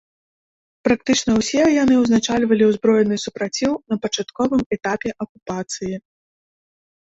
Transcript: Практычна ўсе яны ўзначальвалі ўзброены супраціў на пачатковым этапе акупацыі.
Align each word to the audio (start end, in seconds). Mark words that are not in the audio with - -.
Практычна 0.87 1.31
ўсе 1.39 1.61
яны 1.83 1.93
ўзначальвалі 1.99 2.63
ўзброены 2.71 3.15
супраціў 3.27 3.71
на 3.95 4.01
пачатковым 4.09 4.61
этапе 4.81 5.09
акупацыі. 5.23 5.95